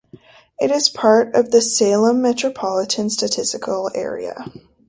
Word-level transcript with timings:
It 0.59 0.71
is 0.71 0.89
part 0.89 1.35
of 1.35 1.51
the 1.51 1.61
Salem 1.61 2.23
Metropolitan 2.23 3.11
Statistical 3.11 3.91
Area. 3.93 4.51